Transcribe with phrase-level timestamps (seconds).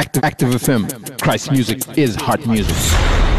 [0.00, 1.20] Active, Active FM.
[1.20, 3.29] Christ music is hard music.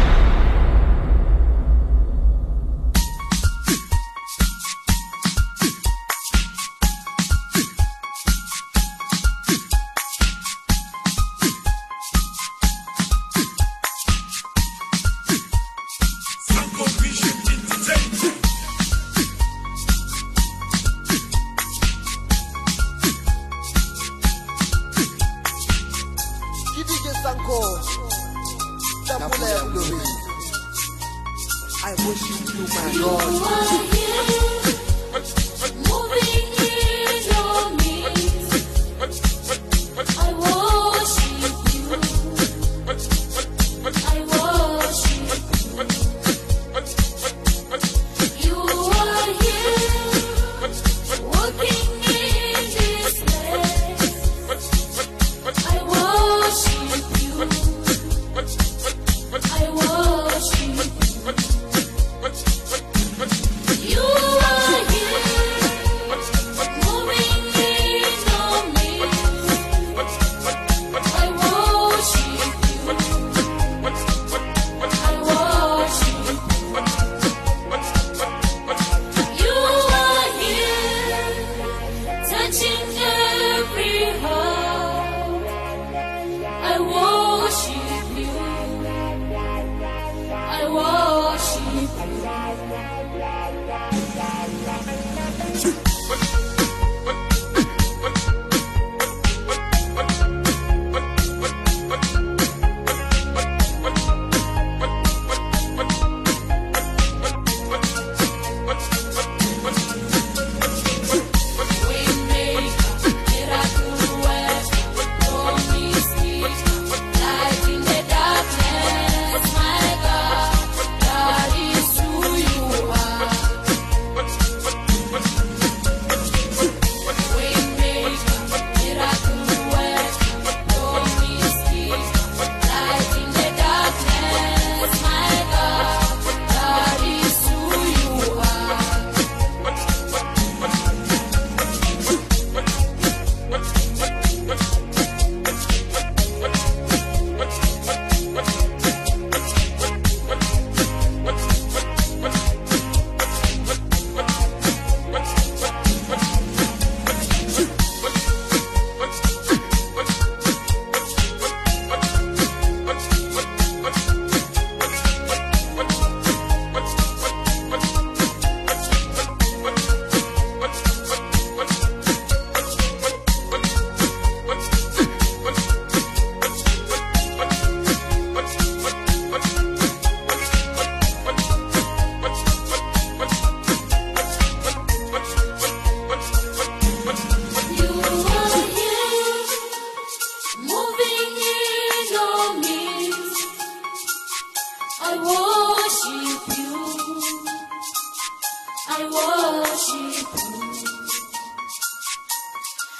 [199.90, 200.22] you.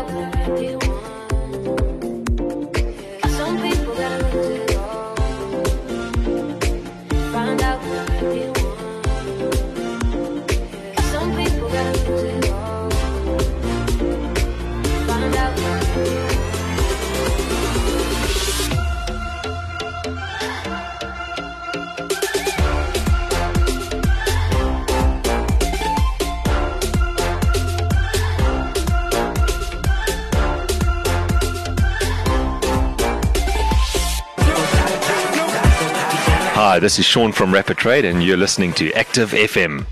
[0.00, 0.99] out everyone.
[36.80, 39.86] this is Sean from Rapid Trade, and you're listening to Active FM.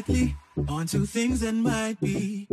[0.00, 0.34] lightly
[0.68, 2.48] onto things that might be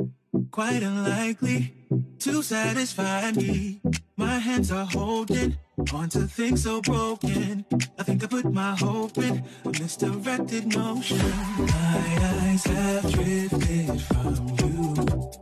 [0.51, 1.73] quite unlikely
[2.19, 3.79] to satisfy me.
[4.17, 5.57] My hands are holding
[5.93, 7.65] onto things so broken.
[7.97, 11.17] I think I put my hope in a misdirected notion.
[11.17, 14.93] My eyes have drifted from you.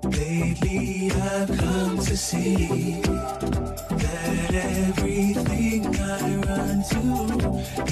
[0.03, 7.05] Lately, I've come to see that everything I run to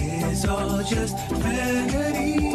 [0.03, 2.52] is all just vanity.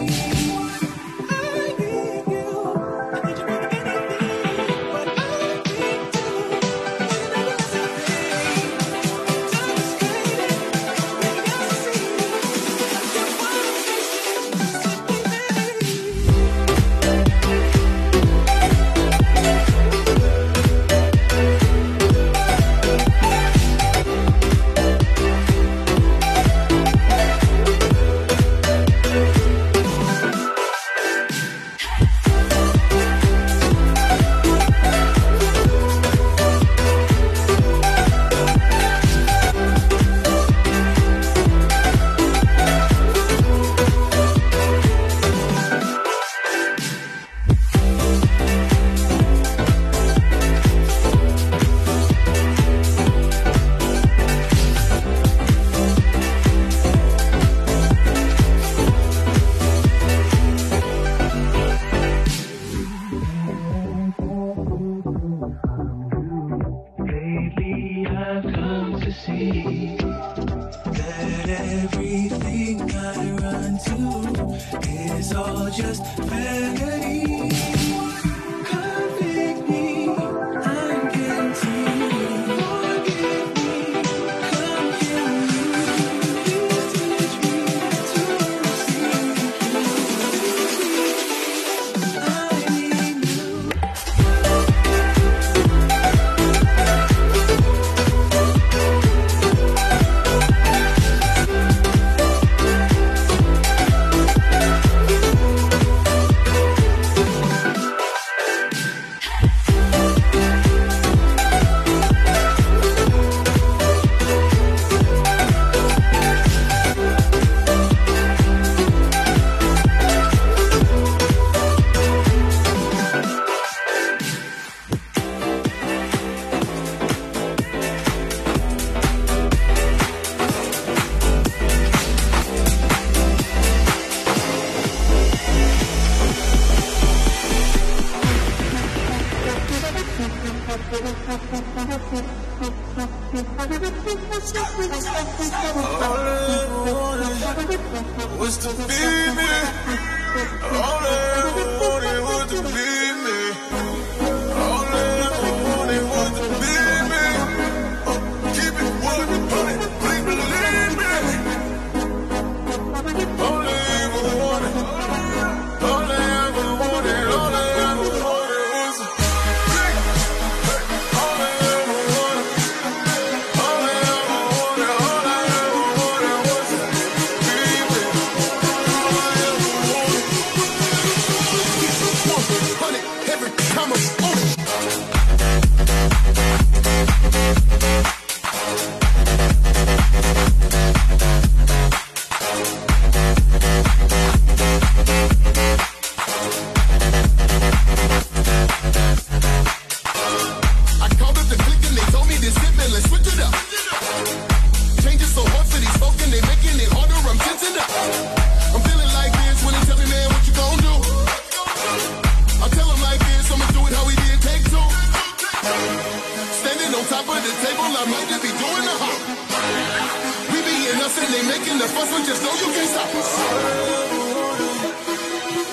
[221.09, 223.29] Said and they making the fuss, but just know you can't stop us.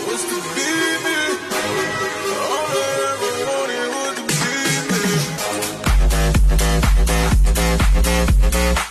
[0.07, 0.23] Was.
[2.49, 4.15] All was
[8.75, 8.84] me.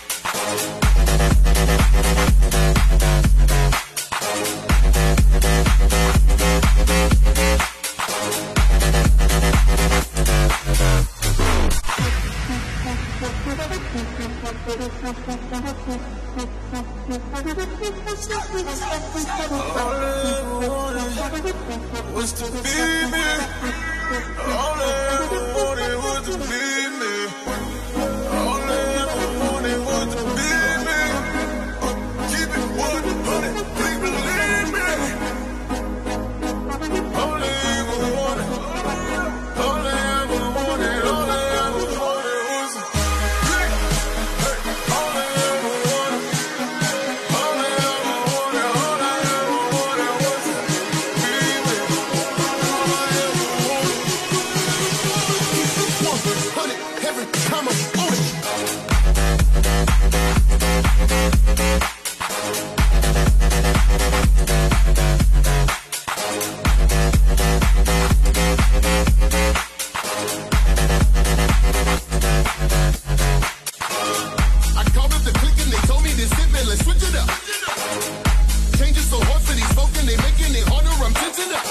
[78.78, 81.62] Changes so hard for these folk and they making it harder, I'm tensing up.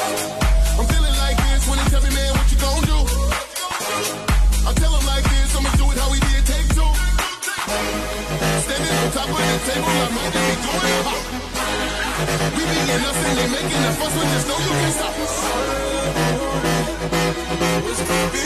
[0.80, 2.96] I'm feeling like this when they tell me, man, what you gon' do?
[4.64, 6.88] I tell them like this, I'ma do it how we did take two.
[8.64, 11.04] Standing on top of the table, ready to be doing it.
[12.56, 15.36] We being us and they making a fuss, but just know you can't stop us.
[17.84, 18.44] Was to be